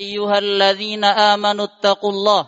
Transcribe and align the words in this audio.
أيها 0.00 0.38
الذين 0.38 1.04
آمنوا 1.04 1.64
اتقوا 1.64 2.10
الله 2.10 2.42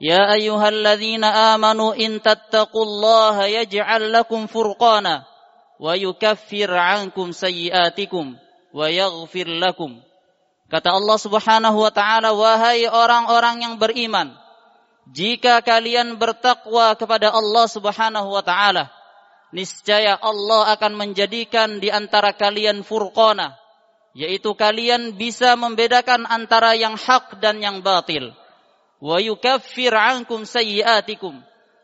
يا 0.00 0.32
أيها 0.32 0.68
الذين 0.68 1.24
آمنوا 1.24 1.94
إن 1.94 2.22
تتقوا 2.22 2.84
الله 2.84 3.44
يجعل 3.44 4.12
لكم 4.12 4.46
فرقانا 4.46 5.24
ويكفر 5.80 6.74
عنكم 6.74 7.32
سيئاتكم 7.32 8.36
ويغفر 8.74 9.48
لكم 9.48 9.90
Kata 10.68 10.92
Allah 10.92 11.16
Subhanahu 11.16 11.80
wa 11.80 11.88
taala, 11.88 12.36
"Wahai 12.36 12.84
orang-orang 12.84 13.64
yang 13.64 13.74
beriman, 13.80 14.36
jika 15.08 15.64
kalian 15.64 16.20
bertakwa 16.20 16.92
kepada 16.92 17.32
Allah 17.32 17.64
Subhanahu 17.64 18.28
wa 18.28 18.44
taala, 18.44 18.92
niscaya 19.48 20.20
Allah 20.20 20.76
akan 20.76 20.92
menjadikan 20.92 21.80
di 21.80 21.88
antara 21.88 22.36
kalian 22.36 22.84
furqana, 22.84 23.56
yaitu 24.13 24.53
kalian 24.53 25.17
bisa 25.17 25.57
membedakan 25.57 26.29
antara 26.29 26.77
yang 26.77 26.93
hak 26.93 27.41
dan 27.41 27.57
yang 27.59 27.81
batil. 27.81 28.31
Wa 29.01 29.19
yukaffir 29.19 29.91
ankum 29.91 30.45
sayyiatikum 30.45 31.41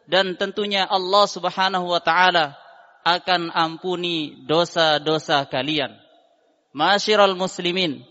dan 0.07 0.37
tentunya 0.37 0.85
Allah 0.85 1.25
Subhanahu 1.25 1.89
wa 1.89 1.99
taala 1.99 2.55
akan 3.03 3.49
ampuni 3.51 4.45
dosa-dosa 4.45 5.43
kalian. 5.49 5.91
Masyiral 6.69 7.33
muslimin, 7.33 8.05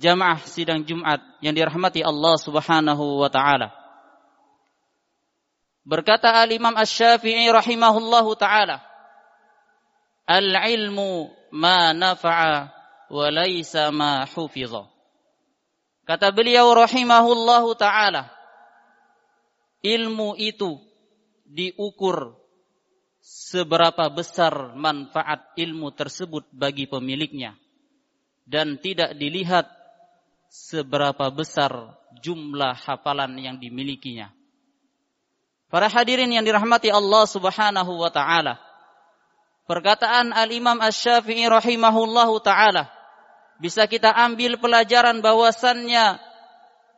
jamaah 0.00 0.40
sidang 0.48 0.82
Jumat 0.82 1.20
yang 1.44 1.52
dirahmati 1.52 2.00
Allah 2.00 2.34
Subhanahu 2.40 3.20
wa 3.20 3.28
taala. 3.28 3.70
Berkata 5.84 6.40
Al-Imam 6.40 6.72
Asy-Syafi'i 6.72 7.50
rahimahullahu 7.52 8.32
taala, 8.38 8.80
"Al-ilmu 10.24 11.28
ma 11.52 11.90
nafa'a 11.92 12.81
wa 13.12 13.28
laisa 13.28 13.92
ma 13.92 14.24
hufiza." 14.24 14.88
Kata 16.02 16.34
beliau 16.34 16.72
rahimahullahu 16.74 17.78
taala, 17.78 18.26
ilmu 19.86 20.34
itu 20.34 20.82
diukur 21.46 22.34
seberapa 23.22 24.10
besar 24.10 24.74
manfaat 24.74 25.54
ilmu 25.54 25.94
tersebut 25.94 26.50
bagi 26.50 26.90
pemiliknya 26.90 27.54
dan 28.50 28.82
tidak 28.82 29.14
dilihat 29.14 29.70
seberapa 30.50 31.30
besar 31.30 31.94
jumlah 32.18 32.74
hafalan 32.74 33.38
yang 33.38 33.56
dimilikinya. 33.62 34.34
Para 35.70 35.88
hadirin 35.88 36.28
yang 36.28 36.44
dirahmati 36.44 36.92
Allah 36.92 37.24
Subhanahu 37.24 37.92
wa 37.96 38.10
taala. 38.12 38.60
Perkataan 39.64 40.34
Al-Imam 40.34 40.82
Asy-Syafi'i 40.82 41.48
rahimahullahu 41.48 42.42
taala 42.44 42.90
bisa 43.62 43.86
kita 43.86 44.10
ambil 44.10 44.58
pelajaran 44.58 45.22
bahwasannya 45.22 46.18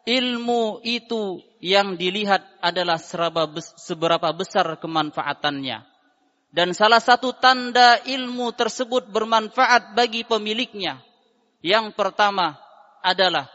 ilmu 0.09 0.81
itu 0.81 1.45
yang 1.61 2.01
dilihat 2.01 2.41
adalah 2.65 2.97
seberapa 3.77 4.33
besar 4.33 4.81
kemanfaatannya 4.81 5.85
dan 6.55 6.71
salah 6.71 7.03
satu 7.03 7.35
tanda 7.35 7.99
ilmu 8.07 8.55
tersebut 8.55 9.11
bermanfaat 9.11 9.99
bagi 9.99 10.23
pemiliknya. 10.23 11.03
Yang 11.59 11.99
pertama 11.99 12.55
adalah 13.03 13.51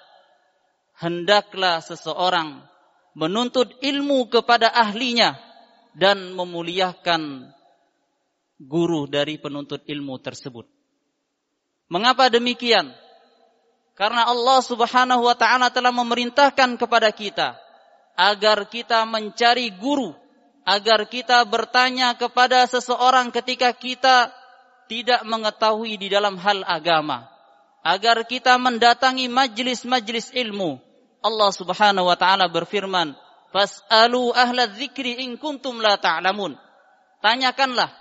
hendaklah 0.99 1.79
seseorang 1.79 2.59
menuntut 3.15 3.71
ilmu 3.79 4.27
kepada 4.27 4.67
ahlinya 4.67 5.39
dan 5.95 6.35
memuliakan 6.35 7.55
guru 8.59 9.07
dari 9.07 9.39
penuntut 9.39 9.87
ilmu 9.87 10.19
tersebut. 10.19 10.67
Mengapa 11.89 12.29
demikian? 12.29 12.93
Karena 13.97 14.29
Allah 14.29 14.63
Subhanahu 14.63 15.27
wa 15.27 15.35
taala 15.35 15.67
telah 15.73 15.91
memerintahkan 15.91 16.79
kepada 16.79 17.11
kita 17.11 17.59
agar 18.15 18.69
kita 18.69 19.03
mencari 19.03 19.73
guru 19.75 20.15
agar 20.63 21.09
kita 21.09 21.43
bertanya 21.49 22.13
kepada 22.13 22.63
seseorang 22.69 23.33
ketika 23.33 23.73
kita 23.73 24.29
tidak 24.85 25.25
mengetahui 25.25 25.97
di 25.97 26.07
dalam 26.13 26.37
hal 26.37 26.61
agama. 26.63 27.25
Agar 27.81 28.21
kita 28.27 28.59
mendatangi 28.61 29.25
majlis-majlis 29.31 30.35
ilmu. 30.35 30.77
Allah 31.25 31.51
Subhanahu 31.51 32.07
wa 32.07 32.15
taala 32.15 32.45
berfirman 32.47 33.17
fasalu 33.49 34.29
ahla 34.31 34.69
dzikri 34.69 35.25
in 35.25 35.35
kuntum 35.41 35.81
la 35.81 35.97
ta'lamun. 35.97 36.53
Tanyakanlah 37.19 37.91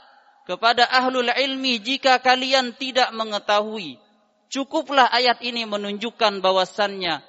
kepada 0.48 0.88
ahlul 0.88 1.28
ilmi 1.28 1.76
jika 1.76 2.16
kalian 2.24 2.72
tidak 2.72 3.12
mengetahui 3.12 4.00
cukuplah 4.48 5.12
ayat 5.12 5.44
ini 5.44 5.68
menunjukkan 5.68 6.40
bahwasannya 6.40 7.20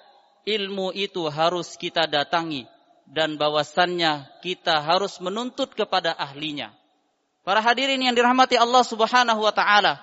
ilmu 0.47 0.95
itu 0.95 1.27
harus 1.27 1.75
kita 1.75 2.07
datangi 2.07 2.63
dan 3.09 3.35
bahwasannya 3.35 4.39
kita 4.39 4.79
harus 4.79 5.17
menuntut 5.19 5.73
kepada 5.73 6.13
ahlinya. 6.15 6.71
Para 7.41 7.59
hadirin 7.59 7.99
yang 7.99 8.13
dirahmati 8.13 8.55
Allah 8.55 8.85
Subhanahu 8.85 9.41
wa 9.41 9.51
taala. 9.51 9.97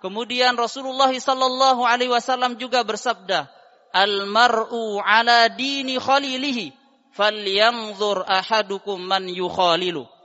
Kemudian 0.00 0.56
Rasulullah 0.56 1.12
sallallahu 1.12 1.84
alaihi 1.84 2.12
wasallam 2.12 2.56
juga 2.56 2.80
bersabda, 2.84 3.48
"Al 3.92 4.24
mar'u 4.28 5.00
ala 5.04 5.52
dini 5.52 6.00
khalilihi, 6.00 6.72
falyanzur 7.12 8.24
ahadukum 8.24 9.00
man 9.00 9.28
yukhalilu." 9.28 10.15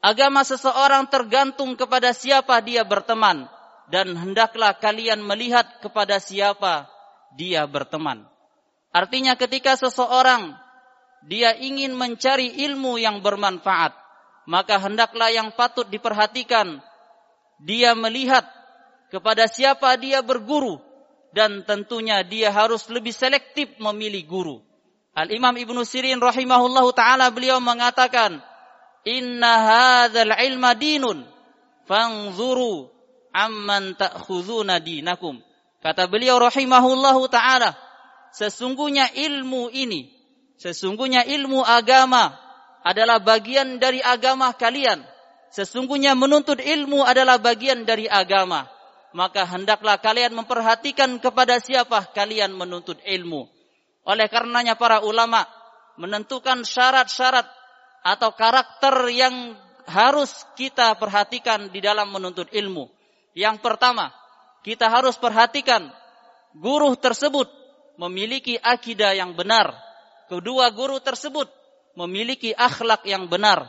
Agama 0.00 0.40
seseorang 0.48 1.12
tergantung 1.12 1.76
kepada 1.76 2.16
siapa 2.16 2.56
dia 2.64 2.88
berteman 2.88 3.44
dan 3.92 4.16
hendaklah 4.16 4.72
kalian 4.72 5.20
melihat 5.20 5.68
kepada 5.84 6.16
siapa 6.16 6.88
dia 7.36 7.68
berteman. 7.68 8.24
Artinya 8.96 9.36
ketika 9.36 9.76
seseorang 9.76 10.56
dia 11.28 11.52
ingin 11.52 11.92
mencari 11.92 12.64
ilmu 12.64 12.96
yang 12.96 13.20
bermanfaat, 13.20 13.92
maka 14.48 14.80
hendaklah 14.80 15.28
yang 15.28 15.52
patut 15.52 15.84
diperhatikan 15.92 16.80
dia 17.60 17.92
melihat 17.92 18.48
kepada 19.12 19.44
siapa 19.52 20.00
dia 20.00 20.24
berguru 20.24 20.80
dan 21.36 21.62
tentunya 21.68 22.24
dia 22.24 22.48
harus 22.50 22.88
lebih 22.88 23.12
selektif 23.12 23.76
memilih 23.76 24.24
guru. 24.24 24.56
Al-Imam 25.12 25.54
Ibnu 25.54 25.84
Sirin 25.84 26.22
rahimahullahu 26.22 26.90
taala 26.96 27.28
beliau 27.28 27.58
mengatakan, 27.60 28.42
"Inna 29.08 29.52
hadzal 29.64 30.34
ilma 30.44 30.76
dinun, 30.76 31.24
fanzuru 31.84 32.88
amman 33.32 33.96
ta'khuduna 33.96 34.80
dinakum." 34.80 35.40
Kata 35.80 36.08
beliau 36.08 36.36
rahimahullahu 36.36 37.28
taala, 37.32 37.72
sesungguhnya 38.36 39.08
ilmu 39.16 39.72
ini 39.72 40.20
Sesungguhnya 40.60 41.24
ilmu 41.24 41.64
agama 41.64 42.36
adalah 42.84 43.16
bagian 43.16 43.80
dari 43.80 44.04
agama 44.04 44.52
kalian. 44.52 45.00
Sesungguhnya 45.48 46.12
menuntut 46.12 46.60
ilmu 46.60 47.00
adalah 47.00 47.40
bagian 47.40 47.88
dari 47.88 48.04
agama. 48.04 48.68
Maka 49.16 49.48
hendaklah 49.48 49.96
kalian 49.98 50.36
memperhatikan 50.36 51.16
kepada 51.16 51.58
siapa 51.64 52.12
kalian 52.12 52.52
menuntut 52.52 53.00
ilmu. 53.08 53.48
Oleh 54.04 54.28
karenanya 54.28 54.76
para 54.76 55.00
ulama 55.00 55.48
menentukan 55.96 56.60
syarat-syarat 56.60 57.48
atau 58.00 58.32
karakter 58.32 59.12
yang 59.12 59.56
harus 59.88 60.46
kita 60.54 60.94
perhatikan 60.96 61.68
di 61.68 61.82
dalam 61.82 62.08
menuntut 62.12 62.48
ilmu. 62.54 62.88
Yang 63.34 63.62
pertama, 63.62 64.14
kita 64.62 64.86
harus 64.86 65.16
perhatikan 65.16 65.88
guru 66.54 66.94
tersebut 66.98 67.48
memiliki 68.00 68.56
akidah 68.56 69.12
yang 69.12 69.36
benar, 69.36 69.76
kedua 70.30 70.72
guru 70.72 70.98
tersebut 71.02 71.50
memiliki 71.98 72.54
akhlak 72.54 73.04
yang 73.04 73.26
benar 73.26 73.68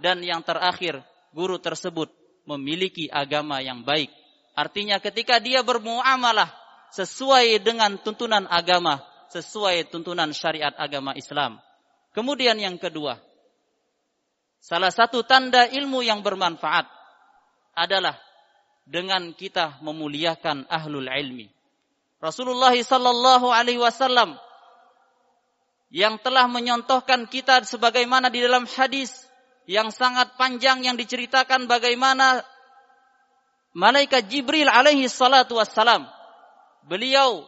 dan 0.00 0.22
yang 0.24 0.42
terakhir 0.42 1.02
guru 1.30 1.60
tersebut 1.60 2.10
memiliki 2.48 3.06
agama 3.12 3.60
yang 3.60 3.84
baik. 3.84 4.08
Artinya 4.56 4.98
ketika 4.98 5.38
dia 5.38 5.62
bermuamalah 5.62 6.50
sesuai 6.90 7.62
dengan 7.62 8.00
tuntunan 8.00 8.48
agama, 8.48 8.98
sesuai 9.30 9.92
tuntunan 9.92 10.32
syariat 10.32 10.72
agama 10.74 11.14
Islam. 11.14 11.60
Kemudian 12.16 12.56
yang 12.58 12.80
kedua, 12.80 13.20
salah 14.58 14.92
satu 14.92 15.24
tanda 15.24 15.66
ilmu 15.70 16.02
yang 16.04 16.22
bermanfaat 16.22 16.86
adalah 17.78 18.18
dengan 18.88 19.36
kita 19.36 19.78
memuliakan 19.84 20.66
ahlul 20.66 21.06
ilmi. 21.06 21.46
Rasulullah 22.18 22.74
sallallahu 22.74 23.52
alaihi 23.54 23.78
wasallam 23.78 24.34
yang 25.94 26.18
telah 26.20 26.50
menyontohkan 26.50 27.30
kita 27.30 27.62
sebagaimana 27.64 28.28
di 28.28 28.42
dalam 28.42 28.66
hadis 28.66 29.12
yang 29.68 29.92
sangat 29.92 30.34
panjang 30.40 30.84
yang 30.84 30.96
diceritakan 30.96 31.68
bagaimana 31.68 32.42
malaikat 33.76 34.26
Jibril 34.28 34.68
alaihi 34.68 35.06
salatu 35.06 35.60
wassalam 35.60 36.08
beliau 36.88 37.44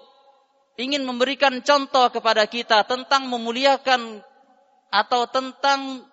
ingin 0.76 1.04
memberikan 1.04 1.60
contoh 1.60 2.08
kepada 2.12 2.44
kita 2.48 2.84
tentang 2.88 3.28
memuliakan 3.28 4.24
atau 4.92 5.28
tentang 5.28 6.04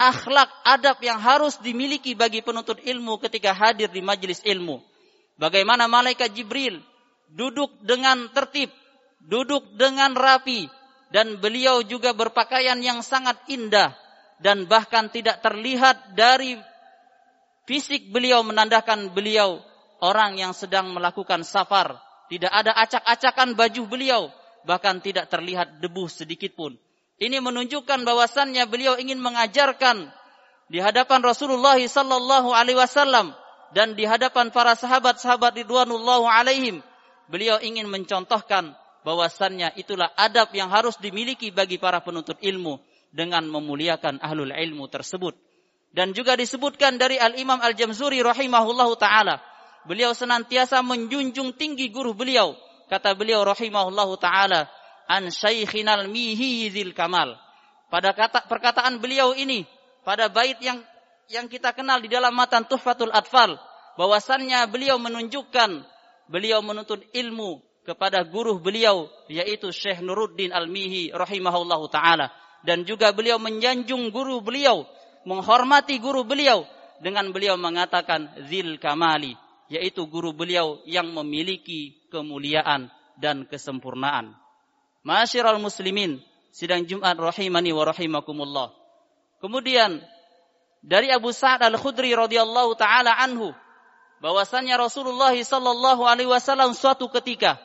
akhlak 0.00 0.48
adab 0.64 0.96
yang 1.04 1.20
harus 1.20 1.60
dimiliki 1.60 2.16
bagi 2.16 2.40
penuntut 2.40 2.80
ilmu 2.80 3.20
ketika 3.20 3.52
hadir 3.52 3.92
di 3.92 4.00
majelis 4.00 4.40
ilmu. 4.48 4.80
Bagaimana 5.36 5.84
malaikat 5.84 6.32
Jibril 6.32 6.80
duduk 7.28 7.68
dengan 7.84 8.32
tertib 8.32 8.72
duduk 9.20 9.76
dengan 9.76 10.16
rapi 10.16 10.64
dan 11.12 11.36
beliau 11.36 11.84
juga 11.84 12.16
berpakaian 12.16 12.80
yang 12.80 13.04
sangat 13.04 13.36
indah 13.52 13.92
dan 14.40 14.64
bahkan 14.64 15.12
tidak 15.12 15.44
terlihat 15.44 16.16
dari 16.16 16.56
fisik 17.68 18.08
beliau 18.08 18.40
menandakan 18.40 19.12
beliau 19.12 19.60
orang 20.00 20.40
yang 20.40 20.56
sedang 20.56 20.96
melakukan 20.96 21.44
safar. 21.44 22.00
Tidak 22.30 22.48
ada 22.48 22.72
acak-acakan 22.78 23.58
baju 23.58 23.82
beliau, 23.90 24.22
bahkan 24.62 25.02
tidak 25.02 25.28
terlihat 25.28 25.82
debu 25.82 26.06
sedikit 26.06 26.54
pun. 26.54 26.78
Ini 27.20 27.36
menunjukkan 27.44 28.00
bahwasannya 28.08 28.64
beliau 28.64 28.96
ingin 28.96 29.20
mengajarkan 29.20 30.08
di 30.72 30.80
hadapan 30.80 31.20
Rasulullah 31.20 31.76
sallallahu 31.76 32.56
alaihi 32.56 32.80
wasallam 32.80 33.36
dan 33.76 33.92
di 33.92 34.08
hadapan 34.08 34.48
para 34.48 34.72
sahabat-sahabat 34.72 35.52
ridwanullahu 35.60 36.24
alaihim. 36.24 36.80
Beliau 37.28 37.60
ingin 37.60 37.92
mencontohkan 37.92 38.72
bahwasannya 39.04 39.76
itulah 39.76 40.08
adab 40.16 40.48
yang 40.56 40.72
harus 40.72 40.96
dimiliki 40.96 41.52
bagi 41.52 41.76
para 41.76 42.00
penuntut 42.00 42.40
ilmu 42.40 42.80
dengan 43.12 43.44
memuliakan 43.44 44.16
ahlul 44.24 44.50
ilmu 44.50 44.88
tersebut. 44.88 45.36
Dan 45.90 46.14
juga 46.14 46.38
disebutkan 46.38 46.96
dari 46.96 47.18
Al-Imam 47.18 47.58
Al-Jamzuri 47.58 48.22
rahimahullahu 48.22 48.94
taala, 48.96 49.42
beliau 49.84 50.14
senantiasa 50.14 50.80
menjunjung 50.86 51.52
tinggi 51.58 51.90
guru 51.90 52.14
beliau. 52.14 52.54
Kata 52.86 53.14
beliau 53.14 53.42
rahimahullahu 53.42 54.14
taala, 54.22 54.70
an 55.10 55.26
syaikhinal 55.34 56.06
mihizil 56.06 56.94
kamal. 56.94 57.34
Pada 57.90 58.14
kata 58.14 58.46
perkataan 58.46 59.02
beliau 59.02 59.34
ini, 59.34 59.66
pada 60.06 60.30
bait 60.30 60.54
yang 60.62 60.78
yang 61.26 61.50
kita 61.50 61.74
kenal 61.74 61.98
di 61.98 62.06
dalam 62.06 62.30
matan 62.30 62.62
Tuhfatul 62.70 63.10
Atfal, 63.10 63.58
bahwasannya 63.98 64.62
beliau 64.70 65.02
menunjukkan 65.02 65.82
beliau 66.30 66.62
menuntut 66.62 67.02
ilmu 67.10 67.58
kepada 67.82 68.22
guru 68.22 68.62
beliau 68.62 69.10
yaitu 69.26 69.74
Syekh 69.74 69.98
Nuruddin 69.98 70.54
Al-Mihi 70.54 71.10
rahimahullahu 71.10 71.90
taala 71.90 72.30
dan 72.62 72.86
juga 72.86 73.10
beliau 73.10 73.42
menyanjung 73.42 74.14
guru 74.14 74.38
beliau, 74.38 74.86
menghormati 75.26 75.98
guru 75.98 76.22
beliau 76.22 76.62
dengan 77.02 77.34
beliau 77.34 77.58
mengatakan 77.58 78.30
zil 78.46 78.78
kamali 78.78 79.34
yaitu 79.66 80.06
guru 80.06 80.30
beliau 80.30 80.82
yang 80.86 81.10
memiliki 81.10 82.06
kemuliaan 82.10 82.90
dan 83.18 83.46
kesempurnaan. 83.46 84.34
Masyiral 85.00 85.56
muslimin, 85.56 86.20
sidang 86.52 86.84
Jumat 86.84 87.16
rahimani 87.16 87.72
wa 87.72 87.88
rahimakumullah. 87.88 88.68
Kemudian 89.40 90.04
dari 90.84 91.08
Abu 91.08 91.32
Sa'ad 91.32 91.64
Al-Khudri 91.64 92.12
radhiyallahu 92.12 92.76
taala 92.76 93.16
anhu 93.16 93.56
bahwasannya 94.20 94.76
Rasulullah 94.76 95.32
sallallahu 95.32 96.04
alaihi 96.04 96.28
wasallam 96.28 96.76
suatu 96.76 97.08
ketika 97.08 97.56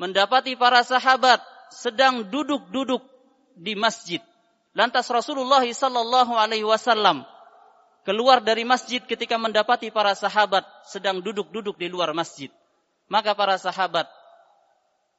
mendapati 0.00 0.56
para 0.56 0.80
sahabat 0.80 1.44
sedang 1.68 2.24
duduk-duduk 2.24 3.04
di 3.56 3.76
masjid. 3.76 4.20
Lantas 4.76 5.08
Rasulullah 5.08 5.64
sallallahu 5.64 6.36
alaihi 6.36 6.64
wasallam 6.64 7.24
keluar 8.04 8.40
dari 8.40 8.64
masjid 8.64 9.00
ketika 9.04 9.36
mendapati 9.36 9.92
para 9.92 10.16
sahabat 10.16 10.64
sedang 10.88 11.20
duduk-duduk 11.20 11.76
di 11.76 11.88
luar 11.88 12.12
masjid. 12.16 12.48
Maka 13.08 13.36
para 13.36 13.56
sahabat 13.60 14.08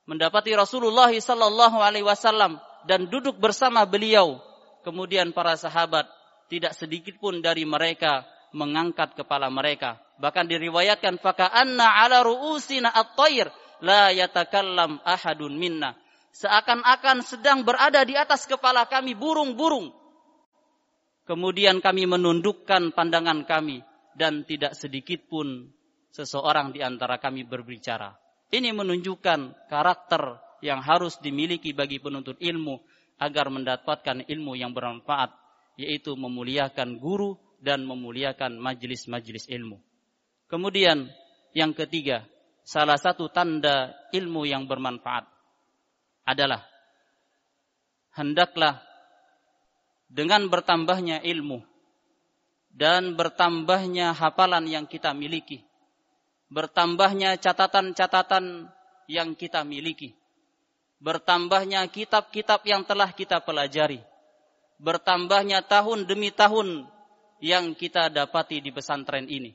mendapati 0.07 0.55
Rasulullah 0.55 1.11
sallallahu 1.11 1.77
alaihi 1.83 2.07
wasallam 2.07 2.57
dan 2.87 3.05
duduk 3.11 3.37
bersama 3.37 3.83
beliau. 3.83 4.39
Kemudian 4.81 5.35
para 5.35 5.59
sahabat 5.59 6.07
tidak 6.47 6.71
sedikit 6.73 7.19
pun 7.19 7.43
dari 7.43 7.67
mereka 7.67 8.23
mengangkat 8.55 9.13
kepala 9.19 9.51
mereka. 9.51 9.99
Bahkan 10.17 10.47
diriwayatkan 10.47 11.19
faka'anna 11.19 12.01
ala 12.01 12.23
ru'usina 12.23 12.89
at-tayr 12.89 13.51
la 13.83 14.15
yatakallam 14.15 15.03
ahadun 15.03 15.59
minna. 15.59 15.93
Seakan-akan 16.31 17.21
sedang 17.27 17.67
berada 17.67 18.01
di 18.07 18.15
atas 18.15 18.47
kepala 18.47 18.87
kami 18.87 19.13
burung-burung. 19.13 19.91
Kemudian 21.27 21.83
kami 21.83 22.07
menundukkan 22.07 22.95
pandangan 22.95 23.43
kami 23.43 23.83
dan 24.15 24.47
tidak 24.47 24.71
sedikit 24.79 25.27
pun 25.27 25.67
seseorang 26.15 26.71
di 26.71 26.79
antara 26.79 27.19
kami 27.19 27.43
berbicara. 27.43 28.15
Ini 28.47 28.71
menunjukkan 28.71 29.67
karakter 29.67 30.39
yang 30.63 30.79
harus 30.79 31.19
dimiliki 31.19 31.75
bagi 31.75 31.99
penuntut 31.99 32.39
ilmu 32.39 32.79
agar 33.19 33.51
mendapatkan 33.51 34.23
ilmu 34.23 34.53
yang 34.55 34.71
bermanfaat, 34.71 35.33
yaitu 35.75 36.15
memuliakan 36.15 37.01
guru 37.01 37.35
dan 37.59 37.83
memuliakan 37.83 38.55
majelis-majelis 38.61 39.49
ilmu. 39.49 39.81
Kemudian 40.47 41.11
yang 41.51 41.75
ketiga, 41.75 42.23
salah 42.63 42.95
satu 42.95 43.27
tanda 43.27 43.91
ilmu 44.15 44.47
yang 44.47 44.63
bermanfaat 44.63 45.27
adalah 46.23 46.63
hendaklah 48.15 48.79
dengan 50.07 50.47
bertambahnya 50.47 51.19
ilmu 51.19 51.63
dan 52.71 53.17
bertambahnya 53.17 54.13
hafalan 54.13 54.69
yang 54.69 54.85
kita 54.85 55.11
miliki, 55.11 55.65
bertambahnya 56.47 57.35
catatan-catatan 57.39 58.71
yang 59.07 59.35
kita 59.35 59.63
miliki, 59.67 60.15
bertambahnya 60.99 61.87
kitab-kitab 61.87 62.63
yang 62.67 62.83
telah 62.87 63.11
kita 63.11 63.43
pelajari, 63.43 64.03
bertambahnya 64.79 65.63
tahun 65.63 66.07
demi 66.07 66.31
tahun 66.31 66.87
yang 67.43 67.75
kita 67.77 68.09
dapati 68.09 68.63
di 68.63 68.71
pesantren 68.73 69.27
ini. 69.29 69.53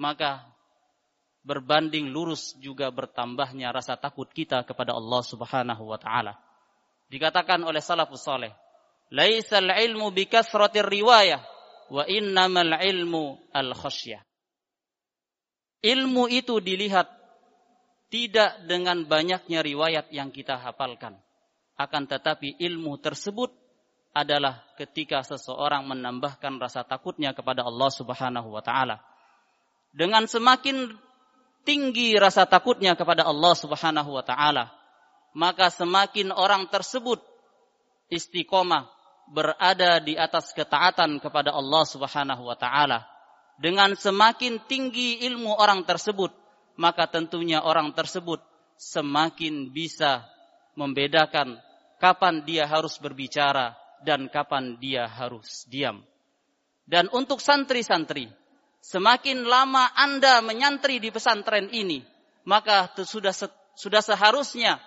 Maka 0.00 0.48
berbanding 1.44 2.12
lurus 2.12 2.56
juga 2.60 2.92
bertambahnya 2.92 3.72
rasa 3.72 3.96
takut 3.96 4.28
kita 4.28 4.64
kepada 4.64 4.96
Allah 4.96 5.22
Subhanahu 5.24 5.88
wa 5.88 5.98
taala. 6.00 6.36
Dikatakan 7.10 7.64
oleh 7.64 7.82
salafus 7.82 8.22
saleh, 8.22 8.52
"Laisal 9.10 9.66
ilmu 9.66 10.14
bikasratir 10.14 10.86
riwayah, 10.86 11.42
wa 11.90 12.04
innamal 12.06 12.76
ilmu 12.78 13.40
al 13.50 13.74
khasyah." 13.74 14.29
Ilmu 15.80 16.28
itu 16.28 16.60
dilihat 16.60 17.08
tidak 18.10 18.66
dengan 18.66 19.06
banyaknya 19.06 19.64
riwayat 19.64 20.12
yang 20.12 20.34
kita 20.34 20.58
hafalkan. 20.60 21.16
Akan 21.80 22.04
tetapi 22.04 22.60
ilmu 22.60 23.00
tersebut 23.00 23.54
adalah 24.10 24.66
ketika 24.74 25.22
seseorang 25.22 25.86
menambahkan 25.86 26.58
rasa 26.58 26.82
takutnya 26.82 27.30
kepada 27.30 27.62
Allah 27.62 27.88
Subhanahu 27.88 28.50
wa 28.50 28.60
taala. 28.60 29.00
Dengan 29.94 30.26
semakin 30.26 30.98
tinggi 31.62 32.18
rasa 32.18 32.44
takutnya 32.44 32.98
kepada 32.98 33.24
Allah 33.24 33.54
Subhanahu 33.54 34.10
wa 34.12 34.24
taala, 34.26 34.74
maka 35.32 35.70
semakin 35.70 36.34
orang 36.34 36.66
tersebut 36.68 37.22
istiqomah 38.10 38.90
berada 39.30 40.02
di 40.02 40.18
atas 40.18 40.50
ketaatan 40.50 41.22
kepada 41.22 41.54
Allah 41.54 41.86
Subhanahu 41.86 42.50
wa 42.50 42.58
taala. 42.58 43.06
Dengan 43.60 43.92
semakin 43.92 44.64
tinggi 44.64 45.20
ilmu 45.28 45.52
orang 45.52 45.84
tersebut, 45.84 46.32
maka 46.80 47.04
tentunya 47.12 47.60
orang 47.60 47.92
tersebut 47.92 48.40
semakin 48.80 49.68
bisa 49.68 50.24
membedakan 50.80 51.60
kapan 52.00 52.40
dia 52.48 52.64
harus 52.64 52.96
berbicara 52.96 53.76
dan 54.00 54.32
kapan 54.32 54.80
dia 54.80 55.04
harus 55.04 55.68
diam. 55.68 56.00
Dan 56.88 57.12
untuk 57.12 57.44
santri-santri 57.44 58.32
semakin 58.80 59.44
lama 59.44 59.92
Anda 59.92 60.40
menyantri 60.40 60.96
di 60.96 61.12
pesantren 61.12 61.68
ini, 61.68 62.00
maka 62.48 62.88
sudah 62.96 63.36
sudah 63.76 64.00
seharusnya 64.00 64.80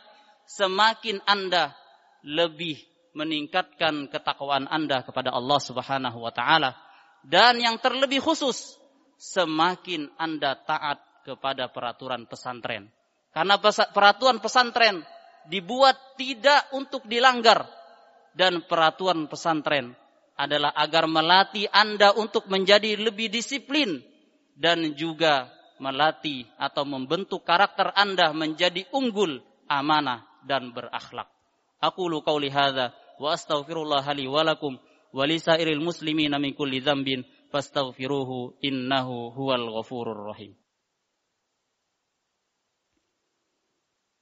semakin 0.49 1.21
Anda 1.29 1.77
lebih 2.25 2.81
meningkatkan 3.13 4.09
ketakwaan 4.09 4.65
Anda 4.65 5.05
kepada 5.05 5.29
Allah 5.29 5.61
Subhanahu 5.61 6.25
wa 6.25 6.33
taala 6.33 6.73
dan 7.23 7.59
yang 7.59 7.79
terlebih 7.79 8.19
khusus 8.19 8.75
semakin 9.17 10.11
Anda 10.19 10.59
taat 10.59 10.99
kepada 11.23 11.71
peraturan 11.71 12.27
pesantren. 12.27 12.91
Karena 13.33 13.57
peraturan 13.89 14.43
pesantren 14.43 15.01
dibuat 15.47 16.19
tidak 16.19 16.69
untuk 16.75 17.07
dilanggar 17.07 17.65
dan 18.35 18.61
peraturan 18.67 19.25
pesantren 19.25 19.95
adalah 20.37 20.75
agar 20.75 21.09
melatih 21.09 21.65
Anda 21.71 22.13
untuk 22.13 22.45
menjadi 22.51 22.99
lebih 22.99 23.31
disiplin 23.31 24.03
dan 24.53 24.93
juga 24.93 25.49
melatih 25.81 26.45
atau 26.61 26.85
membentuk 26.85 27.41
karakter 27.41 27.89
Anda 27.97 28.29
menjadi 28.35 28.85
unggul, 28.93 29.41
amanah 29.65 30.25
dan 30.45 30.69
berakhlak. 30.75 31.29
Aku 31.81 32.07
lu 32.07 32.21
qauli 32.21 32.53
hadza 32.53 32.93
wa 33.17 33.33
astaghfirullah 33.33 34.05
li 34.13 34.29
wa 35.13 35.23
lisairil 35.29 35.79
muslimina 35.79 36.41
min 36.41 36.57
kulli 36.57 36.81
dzambin 36.81 37.21
fastaghfiruhu 37.53 38.57
innahu 38.65 39.29
huwal 39.31 39.69
ghafurur 39.79 40.33
rahim. 40.33 40.57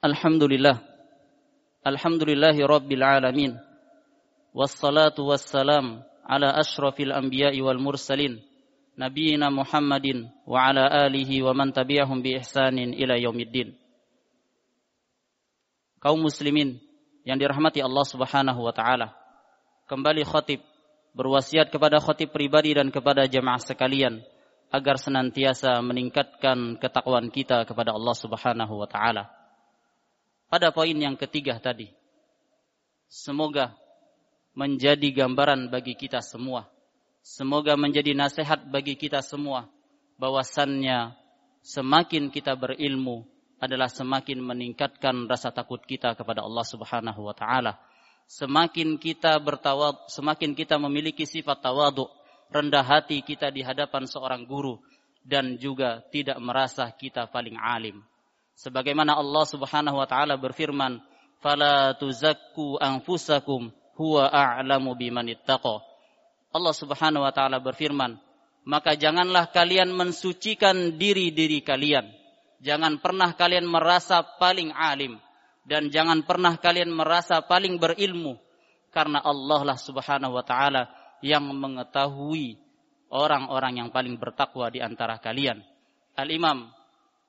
Alhamdulillah. 0.04 0.84
Alhamdulillahi 1.88 2.62
rabbil 2.68 3.04
alamin. 3.04 3.72
والصلاة 4.52 5.16
والسلام 5.16 6.04
على 6.28 6.50
أشرف 6.60 7.00
الأنبياء 7.00 7.62
والمرسلين 7.62 8.44
نبينا 9.00 9.48
محمد 9.50 10.28
وعلى 10.48 10.84
آله 11.08 11.44
ومن 11.44 11.74
تبعهم 11.74 12.22
بإحسان 12.22 12.78
إلى 12.78 13.24
يوم 13.24 13.40
الدين 13.40 13.70
kaum 16.02 16.18
muslimin 16.20 16.82
yang 17.24 17.38
dirahmati 17.38 17.78
Allah 17.80 18.02
Subhanahu 18.02 18.60
wa 18.66 18.74
taala. 18.74 19.14
Kembali 19.86 20.26
khatib 20.26 20.66
berwasiat 21.12 21.72
kepada 21.72 22.00
khatib 22.00 22.32
pribadi 22.32 22.76
dan 22.76 22.90
kepada 22.90 23.28
jemaah 23.28 23.60
sekalian 23.60 24.24
agar 24.72 24.96
senantiasa 24.96 25.84
meningkatkan 25.84 26.80
ketakwaan 26.80 27.28
kita 27.28 27.68
kepada 27.68 27.92
Allah 27.92 28.16
Subhanahu 28.16 28.74
wa 28.80 28.88
taala. 28.88 29.28
Pada 30.48 30.72
poin 30.72 30.96
yang 30.96 31.20
ketiga 31.20 31.60
tadi, 31.60 31.92
semoga 33.12 33.76
menjadi 34.56 35.12
gambaran 35.12 35.72
bagi 35.72 35.96
kita 35.96 36.24
semua. 36.24 36.68
Semoga 37.22 37.78
menjadi 37.78 38.16
nasihat 38.18 38.66
bagi 38.68 38.98
kita 38.98 39.22
semua 39.22 39.70
bahwasannya 40.18 41.14
semakin 41.62 42.34
kita 42.34 42.58
berilmu 42.58 43.28
adalah 43.62 43.88
semakin 43.92 44.42
meningkatkan 44.42 45.30
rasa 45.30 45.54
takut 45.54 45.84
kita 45.86 46.18
kepada 46.18 46.42
Allah 46.42 46.66
Subhanahu 46.66 47.22
wa 47.22 47.36
taala. 47.38 47.78
Semakin 48.28 48.96
kita 49.00 49.38
bertawad, 49.40 50.08
semakin 50.08 50.56
kita 50.56 50.80
memiliki 50.80 51.28
sifat 51.28 51.62
tawadhu, 51.62 52.08
rendah 52.52 52.84
hati 52.84 53.24
kita 53.24 53.50
di 53.50 53.64
hadapan 53.64 54.08
seorang 54.08 54.44
guru 54.44 54.80
dan 55.24 55.56
juga 55.62 56.02
tidak 56.10 56.38
merasa 56.42 56.90
kita 56.92 57.30
paling 57.30 57.56
alim. 57.60 58.02
Sebagaimana 58.58 59.18
Allah 59.18 59.46
Subhanahu 59.48 59.98
wa 59.98 60.08
taala 60.08 60.38
berfirman, 60.38 61.02
"Fala 61.42 61.98
tuzakku 61.98 62.78
anfusakum 62.78 63.74
huwa 63.98 64.30
a'lamu 64.30 64.94
biman 64.94 65.26
ittaqa." 65.32 65.82
Allah 66.52 66.76
Subhanahu 66.76 67.24
wa 67.24 67.32
taala 67.32 67.58
berfirman, 67.64 68.20
maka 68.68 68.94
janganlah 68.94 69.50
kalian 69.50 69.90
mensucikan 69.96 71.00
diri-diri 71.00 71.64
kalian. 71.64 72.12
Jangan 72.62 73.02
pernah 73.02 73.34
kalian 73.34 73.66
merasa 73.66 74.22
paling 74.22 74.70
alim 74.78 75.18
dan 75.68 75.94
jangan 75.94 76.26
pernah 76.26 76.58
kalian 76.58 76.90
merasa 76.90 77.42
paling 77.46 77.78
berilmu 77.78 78.38
karena 78.92 79.22
Allah 79.22 79.74
lah 79.74 79.78
Subhanahu 79.78 80.36
wa 80.36 80.44
taala 80.44 80.90
yang 81.22 81.46
mengetahui 81.46 82.58
orang-orang 83.14 83.86
yang 83.86 83.90
paling 83.94 84.18
bertakwa 84.18 84.68
di 84.74 84.82
antara 84.82 85.22
kalian. 85.22 85.62
Al-Imam 86.18 86.72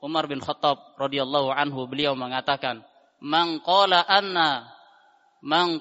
Umar 0.02 0.26
bin 0.26 0.42
Khattab 0.42 0.98
radhiyallahu 0.98 1.54
anhu 1.54 1.86
beliau 1.86 2.18
mengatakan, 2.18 2.82
"Man 3.22 3.62
qala 3.62 4.02
anna 4.02 4.66
man 5.44 5.78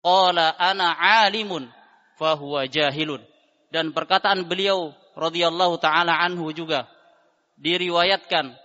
qala 0.00 0.56
ana 0.56 0.96
alimun 1.26 1.68
fahuwa 2.16 2.64
jahilun." 2.64 3.20
dan 3.68 3.92
perkataan 3.92 4.48
beliau 4.48 4.96
radhiyallahu 5.16 5.76
taala 5.80 6.16
anhu 6.16 6.50
juga 6.56 6.88
diriwayatkan 7.60 8.56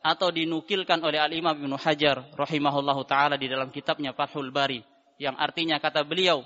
atau 0.00 0.32
dinukilkan 0.32 1.00
oleh 1.04 1.20
Al 1.20 1.32
Imam 1.32 1.52
Ibnu 1.52 1.76
Hajar 1.76 2.32
rahimahullahu 2.36 3.04
taala 3.04 3.36
di 3.36 3.48
dalam 3.48 3.68
kitabnya 3.68 4.16
Fathul 4.16 4.48
Bari 4.48 4.80
yang 5.20 5.36
artinya 5.36 5.76
kata 5.76 6.00
beliau 6.04 6.44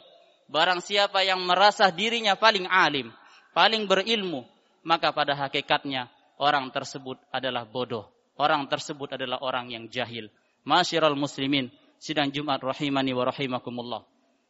barang 0.50 0.80
siapa 0.84 1.24
yang 1.24 1.40
merasa 1.44 1.88
dirinya 1.88 2.36
paling 2.36 2.68
alim, 2.68 3.08
paling 3.56 3.88
berilmu, 3.88 4.44
maka 4.84 5.14
pada 5.14 5.32
hakikatnya 5.38 6.10
orang 6.36 6.68
tersebut 6.74 7.20
adalah 7.32 7.64
bodoh. 7.64 8.10
Orang 8.34 8.66
tersebut 8.66 9.14
adalah 9.14 9.38
orang 9.46 9.70
yang 9.70 9.86
jahil. 9.86 10.26
Masyiral 10.66 11.14
muslimin, 11.14 11.70
sidang 12.02 12.34
Jumat 12.34 12.58
rahimani 12.58 13.14
wa 13.14 13.30
rahimakumullah. 13.30 14.02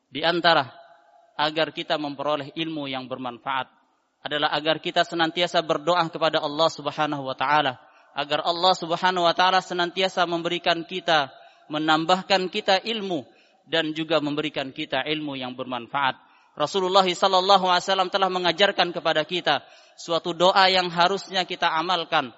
Di 0.08 0.24
antara 0.24 0.72
agar 1.36 1.74
kita 1.74 2.00
memperoleh 2.00 2.54
ilmu 2.56 2.88
yang 2.88 3.04
bermanfaat 3.04 3.68
adalah 4.24 4.56
agar 4.56 4.80
kita 4.80 5.04
senantiasa 5.04 5.60
berdoa 5.60 6.00
kepada 6.08 6.40
Allah 6.40 6.70
Subhanahu 6.72 7.28
wa 7.28 7.36
taala 7.36 7.76
agar 8.14 8.46
Allah 8.46 8.72
Subhanahu 8.78 9.26
wa 9.26 9.34
taala 9.34 9.58
senantiasa 9.58 10.22
memberikan 10.24 10.86
kita 10.86 11.34
menambahkan 11.66 12.46
kita 12.48 12.78
ilmu 12.86 13.26
dan 13.66 13.90
juga 13.96 14.22
memberikan 14.22 14.70
kita 14.70 15.02
ilmu 15.02 15.34
yang 15.34 15.52
bermanfaat. 15.58 16.14
Rasulullah 16.54 17.02
sallallahu 17.02 17.66
alaihi 17.66 17.84
wasallam 17.90 18.10
telah 18.14 18.30
mengajarkan 18.30 18.94
kepada 18.94 19.26
kita 19.26 19.66
suatu 19.98 20.30
doa 20.30 20.70
yang 20.70 20.86
harusnya 20.86 21.42
kita 21.42 21.66
amalkan 21.66 22.30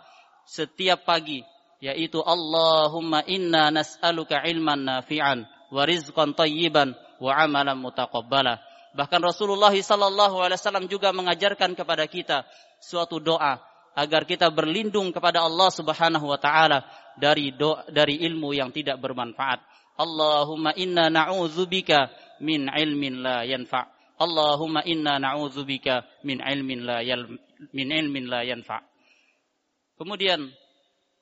setiap 0.48 1.04
pagi 1.04 1.44
yaitu 1.84 2.24
Allahumma 2.24 3.20
inna 3.28 3.68
nas'aluka 3.68 4.40
ilman 4.48 4.88
nafi'an 4.88 5.44
wa 5.68 5.82
rizqan 5.84 6.32
tayyiban 6.32 6.96
wa 7.20 7.36
amalan 7.36 7.76
mutaqabbala. 7.76 8.64
Bahkan 8.96 9.20
Rasulullah 9.20 9.74
sallallahu 9.76 10.40
alaihi 10.40 10.56
wasallam 10.56 10.88
juga 10.88 11.12
mengajarkan 11.12 11.76
kepada 11.76 12.08
kita 12.08 12.48
suatu 12.80 13.20
doa 13.20 13.60
agar 13.96 14.28
kita 14.28 14.52
berlindung 14.52 15.08
kepada 15.08 15.40
Allah 15.40 15.72
Subhanahu 15.72 16.28
wa 16.28 16.36
taala 16.36 16.84
dari 17.16 17.56
doa, 17.56 17.88
dari 17.88 18.20
ilmu 18.28 18.52
yang 18.52 18.68
tidak 18.68 19.00
bermanfaat. 19.00 19.64
Allahumma 19.96 20.76
inna 20.76 21.08
na'udzubika 21.08 22.12
min 22.44 22.68
ilmin 22.68 23.24
la 23.24 23.48
yanfa. 23.48 23.88
Allahumma 24.20 24.84
inna 24.84 25.16
na'udzubika 25.16 26.04
min 26.28 26.44
ilmin 26.44 26.84
la 26.84 27.00
yal, 27.00 27.24
min 27.72 27.88
ilmin 27.88 28.28
la 28.28 28.44
yanfa. 28.44 28.84
Kemudian 29.96 30.52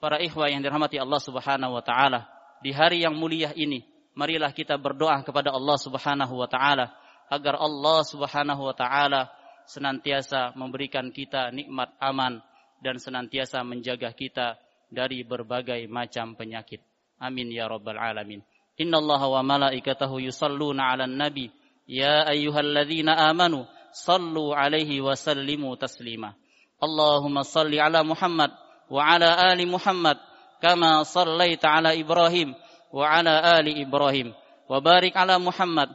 para 0.03 0.19
ikhwah 0.19 0.51
yang 0.51 0.59
dirahmati 0.59 0.99
Allah 0.99 1.23
Subhanahu 1.23 1.79
wa 1.79 1.85
taala, 1.87 2.27
di 2.59 2.75
hari 2.75 3.07
yang 3.07 3.15
mulia 3.15 3.55
ini, 3.55 3.87
marilah 4.19 4.51
kita 4.51 4.75
berdoa 4.75 5.23
kepada 5.23 5.55
Allah 5.55 5.79
Subhanahu 5.79 6.35
wa 6.35 6.51
taala 6.51 6.91
agar 7.31 7.55
Allah 7.63 8.03
Subhanahu 8.03 8.63
wa 8.67 8.75
taala 8.75 9.31
senantiasa 9.71 10.59
memberikan 10.59 11.15
kita 11.15 11.55
nikmat 11.55 11.95
aman 12.03 12.43
dan 12.85 13.01
senantiasa 13.01 13.65
menjaga 13.65 14.13
kita 14.13 14.61
dari 14.93 15.25
berbagai 15.25 15.89
macam 15.89 16.37
penyakit. 16.37 16.85
Amin 17.17 17.49
ya 17.49 17.65
rabbal 17.65 17.97
alamin. 17.97 18.45
Inna 18.77 19.01
Allah 19.01 19.23
wa 19.25 19.41
malaikatahu 19.41 20.21
yusalluna 20.21 20.93
'alan 20.93 21.17
nabi 21.17 21.49
ya 21.89 22.29
ayyuhalladzina 22.29 23.17
amanu 23.33 23.65
sallu 23.97 24.53
'alaihi 24.53 25.01
wa 25.01 25.17
sallimu 25.17 25.73
taslima. 25.81 26.37
Allahumma 26.77 27.41
salli 27.49 27.81
'ala 27.81 28.05
Muhammad 28.05 28.53
wa 28.93 29.01
'ala 29.01 29.49
ali 29.49 29.65
Muhammad 29.65 30.21
kama 30.61 31.09
sallaita 31.09 31.73
'ala 31.73 31.97
Ibrahim 31.97 32.53
wa 32.93 33.09
'ala 33.09 33.57
ali 33.57 33.81
Ibrahim 33.81 34.37
wa 34.69 34.77
barik 34.85 35.17
'ala 35.17 35.41
Muhammad 35.41 35.89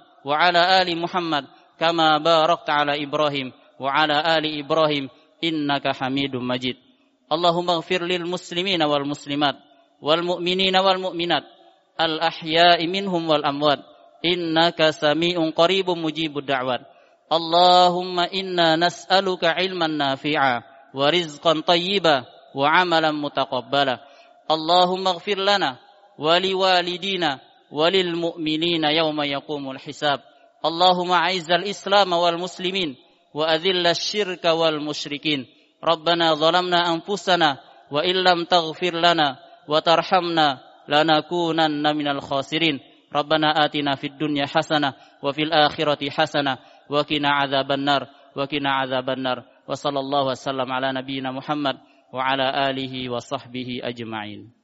innaka 5.41 5.95
hamidum 5.95 6.43
majid. 6.43 6.77
Allahumma 7.29 7.79
ighfir 7.79 8.01
lil 8.03 8.25
muslimina 8.25 8.89
wal 8.89 9.05
muslimat 9.05 9.55
wal 10.01 10.23
mu'minina 10.23 10.81
wal 10.81 10.97
mu'minat 10.97 11.45
al 11.99 12.17
ahya'i 12.23 12.87
minhum 12.87 13.27
wal 13.27 13.43
amwat 13.43 13.83
innaka 14.23 14.95
sami'un 14.95 15.51
qaribun 15.53 15.99
mujibud 15.99 16.47
da'wat. 16.47 16.83
Allahumma 17.29 18.25
inna 18.33 18.73
nas'aluka 18.79 19.53
ilman 19.61 20.01
nafi'a 20.01 20.65
wa 20.95 21.05
rizqan 21.13 21.61
tayyiba 21.61 22.25
wa 22.57 22.65
amalan 22.73 23.13
mutakabbala. 23.13 24.01
Allahumma 24.49 25.13
ighfir 25.21 25.37
lana 25.37 25.77
wa 26.17 26.33
liwalidina 26.41 27.37
wa 27.69 27.85
lil 27.93 28.17
mu'minina 28.17 28.89
yawma 28.89 29.29
yaqumul 29.29 29.77
hisab. 29.77 30.25
Allahumma 30.65 31.29
aizal 31.29 31.63
islam 31.63 32.09
wal 32.17 32.41
muslimin 32.41 32.97
وأذل 33.33 33.87
الشرك 33.87 34.45
والمشركين. 34.45 35.45
ربنا 35.83 36.33
ظلمنا 36.33 36.93
أنفسنا 36.93 37.57
وإن 37.91 38.15
لم 38.15 38.43
تغفر 38.43 38.95
لنا 38.95 39.37
وترحمنا 39.67 40.59
لنكونن 40.87 41.95
من 41.95 42.07
الخاسرين. 42.07 42.79
ربنا 43.15 43.65
آتنا 43.65 43.95
في 43.95 44.07
الدنيا 44.07 44.45
حسنة 44.45 44.93
وفي 45.23 45.41
الآخرة 45.41 46.09
حسنة 46.09 46.57
وقنا 46.89 47.29
عذاب 47.29 47.71
النار 47.71 48.07
وقنا 48.35 48.71
عذاب 48.71 49.09
النار. 49.09 49.43
وصلى 49.67 49.99
الله 49.99 50.25
وسلم 50.25 50.71
على 50.71 50.93
نبينا 50.93 51.31
محمد 51.31 51.77
وعلى 52.13 52.69
آله 52.69 53.09
وصحبه 53.09 53.79
أجمعين. 53.83 54.58